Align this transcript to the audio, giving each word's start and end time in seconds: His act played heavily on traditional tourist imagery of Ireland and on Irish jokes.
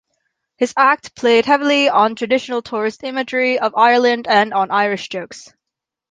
His 0.57 0.73
act 0.75 1.15
played 1.15 1.45
heavily 1.45 1.87
on 1.87 2.15
traditional 2.15 2.63
tourist 2.63 3.03
imagery 3.03 3.59
of 3.59 3.75
Ireland 3.77 4.25
and 4.27 4.51
on 4.51 4.71
Irish 4.71 5.09
jokes. 5.09 5.53